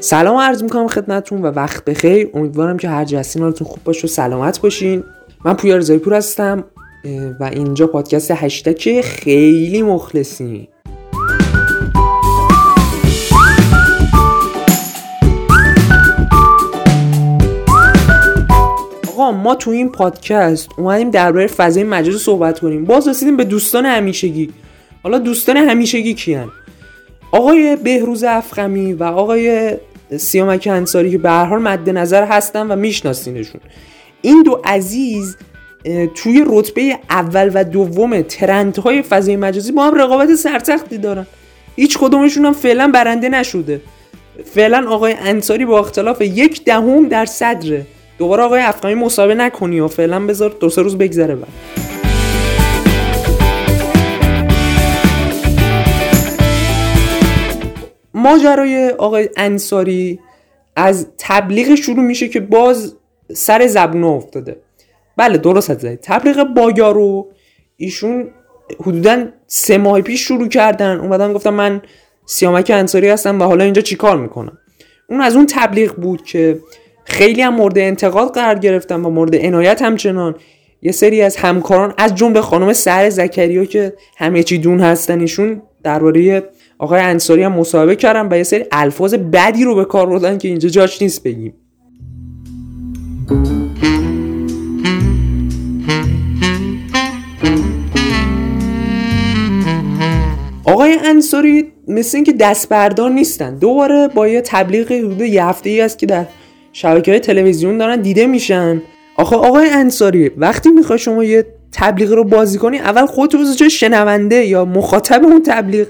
[0.00, 2.30] سلام عرض می‌کنم خدمتتون و وقت بخیر.
[2.34, 5.04] امیدوارم که هر جسین حالتون خوب باشه و سلامت باشین.
[5.44, 6.64] من پویا رضایی پور هستم
[7.40, 10.68] و اینجا پادکست هشتک خیلی مخلصی.
[19.08, 22.84] آقا ما تو این پادکست اومدیم درباره فضای مجازی صحبت کنیم.
[22.84, 24.50] باز رسیدیم به دوستان همیشگی.
[25.02, 26.48] حالا دوستان همیشگی کیان؟
[27.32, 29.76] آقای بهروز افخمی و آقای
[30.16, 33.60] سیامک انصاری که به هر حال مد نظر هستن و میشناسینشون.
[34.22, 35.36] این دو عزیز
[36.14, 41.26] توی رتبه اول و دوم ترندهای فضای مجازی با هم رقابت سرسختی دارن.
[41.76, 43.80] هیچ کدومشون هم فعلا برنده نشده.
[44.44, 47.86] فعلا آقای انصاری با اختلاف یک دهم در صدره.
[48.18, 51.87] دوباره آقای افغانی مسابقه نکنی و فعلا بذار دو سه روز بگذره بعد.
[58.18, 60.20] ماجرای آقای انصاری
[60.76, 62.94] از تبلیغ شروع میشه که باز
[63.32, 64.56] سر زبون افتاده.
[65.16, 67.28] بله درست زدید تبلیغ بایا رو
[67.76, 68.30] ایشون
[68.80, 71.00] حدودا سه ماه پیش شروع کردن.
[71.00, 71.82] اومدن گفتم من
[72.26, 74.58] سیامک انصاری هستم و حالا اینجا چیکار می‌کنم؟
[75.10, 76.58] اون از اون تبلیغ بود که
[77.04, 80.34] خیلی هم مورد انتقاد قرار گرفتن و مورد عنایت همچنان.
[80.82, 85.62] یه سری از همکاران از جمله خانم سهر زکریا که همه چی دون هستن ایشون
[85.82, 86.42] درباره
[86.78, 90.48] آقای انصاری هم مصاحبه کردن و یه سری الفاظ بدی رو به کار بردن که
[90.48, 91.54] اینجا جاش نیست بگیم.
[100.64, 103.58] آقای انصاری مثل اینکه دست بردار نیستن.
[103.58, 106.26] دوباره با یه تبلیغ حدود یه هفته ای است که در
[106.72, 108.82] شبکه های تلویزیون دارن دیده میشن.
[109.16, 113.68] آخه آقای انصاری وقتی می‌خوای شما یه تبلیغ رو بازی کنی اول خودت رو چه
[113.68, 115.86] شنونده یا مخاطب اون تبلیغ.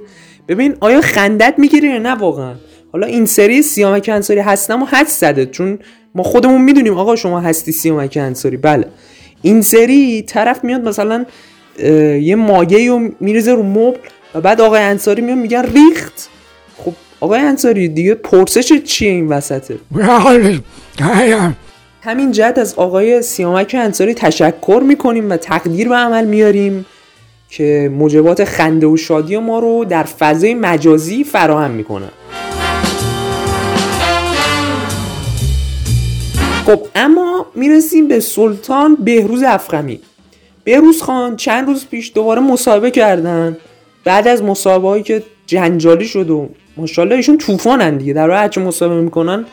[0.48, 2.54] ببین آیا خندت می‌گیره یا نه واقعا؟
[2.92, 5.46] حالا این سری سیامک انصاری هستم و حد زده.
[5.46, 5.78] چون
[6.14, 8.56] ما خودمون می‌دونیم آقا شما هستی سیامک انصاری.
[8.56, 8.84] بله.
[9.42, 11.24] این سری طرف میاد مثلا
[12.22, 13.98] یه مایه رو میریزه رو مبل
[14.34, 16.28] و بعد آقای انصاری میاد میگن ریخت.
[16.76, 19.78] خب آقای انصاری دیگه پرسش چیه این وسطه؟
[22.02, 26.86] همین جهت از آقای سیامک انصاری تشکر می‌کنیم و تقدیر به عمل میاریم
[27.50, 32.10] که موجبات خنده و شادی ما رو در فضای مجازی فراهم می‌کنن
[36.66, 40.00] خب اما می‌رسیم به سلطان بهروز افخمی
[40.64, 43.56] بهروز خان چند روز پیش دوباره مصاحبه کردن.
[44.04, 48.12] بعد از مصاحبه هایی که جنجالی شد و ماشاءالله ایشون طوفانن دیگه.
[48.12, 49.44] در واقع هرچه مصاحبه می‌کنن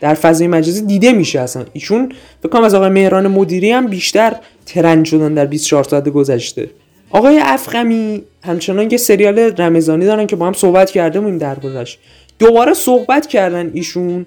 [0.00, 1.64] در فضای مجازی دیده میشه اصلا.
[1.72, 2.12] ایشون
[2.42, 6.70] فکر از آقای مهران مدیری هم بیشتر ترند شدن در 24 ساعت گذشته.
[7.14, 11.98] آقای افخمی همچنان که سریال رمضانی دارن که با هم صحبت کرده بودیم دربارش
[12.38, 14.26] دوباره صحبت کردن ایشون.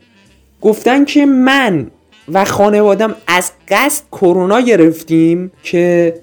[0.62, 1.88] گفتن که من
[2.34, 6.14] و خانوادم از قصد کرونا گرفتیم که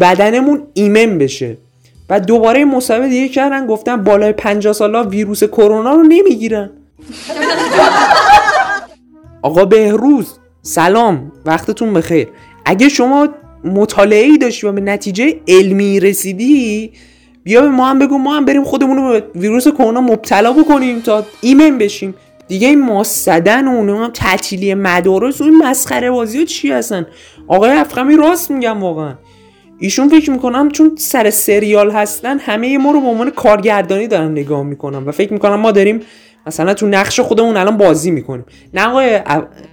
[0.00, 1.56] بدنمون ایمن بشه.
[2.10, 6.70] و دوباره مصاحبه دیگه کردن گفتن بالای 50 سالا ویروس کرونا رو نمی‌گیرن.
[9.42, 12.28] آقا بهروز سلام وقتتون بخیر.
[12.64, 13.28] اگه شما
[13.64, 16.92] مطالعه ای داشتی و به نتیجه علمی رسیدی
[17.44, 21.00] بیا به ما هم بگو ما هم بریم خودمون رو به ویروس کرونا مبتلا بکنیم
[21.00, 22.14] تا ایمن بشیم.
[22.48, 27.06] دیگه این ماسدن و اونم تعطیلی مدارس و این مسخره بازی ها چی هستن؟
[27.48, 29.14] آقای افخمی راست میگم واقعا.
[29.78, 34.62] ایشون فکر می‌کنم چون سر سریال هستن همه ما رو به عنوان کارگردانی دارن نگاه
[34.62, 36.00] می‌کنم و فکر می‌کنم ما داریم
[36.46, 38.44] مثلا تو نقش خودمون الان بازی می‌کنیم.
[38.74, 39.20] نه آقای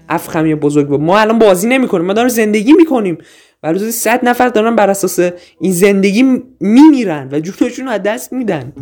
[0.09, 0.97] افخمی بزرگ با.
[0.97, 3.17] ما الان بازی نمی‌کنیم ما داریم زندگی می‌کنیم.
[3.63, 5.19] و روزی صد نفر دارن بر اساس
[5.59, 8.73] این زندگی میمیرن و جونشون از دست میدن.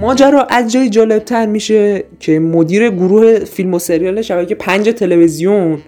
[0.00, 5.78] ماجرا از جای جالبتر میشه که مدیر گروه فیلم و سریال شبکه پنج تلویزیون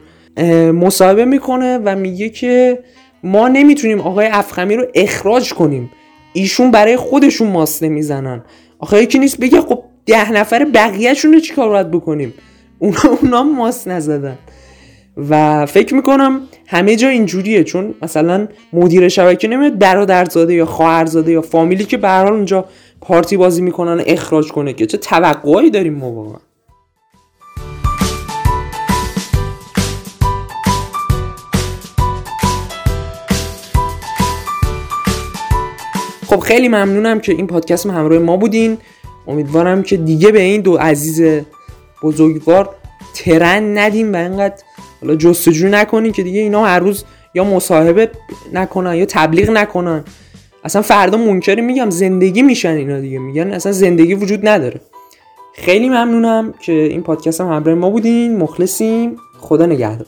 [0.75, 2.78] مصاحبه می‌کنه و میگه که
[3.24, 5.91] ما نمی‌تونیم آقای افخمی رو اخراج کنیم.
[6.33, 8.45] ایشون برای خودشون ماست نمی‌زنن.
[8.78, 12.34] آخه یکی نیست بگه خب ده نفر بقیهشون رو چیکار باید بکنیم؟
[12.78, 14.39] اونا اونا ماست نزدن.
[15.31, 21.43] و فکر می‌کنم همه جا اینجوریه چون مثلا مدیر شبکه نمیاد برادرزاده یا خواهرزاده یا
[21.43, 22.65] فامیلی که به اونجا
[23.01, 26.39] پارتی بازی می‌کنن اخراج کنه که چه توقعی داریم ما واقعا؟
[36.27, 38.78] خب خیلی ممنونم که این پادکست همراه ما بودین.
[39.28, 41.45] امیدوارم که دیگه به این دو عزیز
[42.03, 42.75] بزرگوار
[43.15, 44.63] ترن ندیم و اینقدر
[45.01, 47.04] حالا جستجو نکنین که دیگه اینا هر روز
[47.34, 48.10] یا مصاحبه
[48.53, 50.04] نکنن یا تبلیغ نکنن.
[50.65, 53.19] اصلا فردا منکری میگم زندگی میشن اینا دیگه.
[53.19, 54.80] میگن اصلا زندگی وجود نداره.
[55.54, 58.36] خیلی ممنونم که این پادکست هم همراه ما بودین.
[58.36, 59.16] مخلصیم.
[59.39, 60.07] خدا نگهدار.